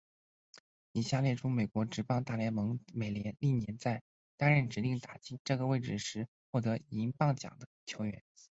[0.93, 4.01] 以下列出美国职棒大联盟美联历年在
[4.35, 8.23] 担任指定打击这个位置时获得银棒奖的球员。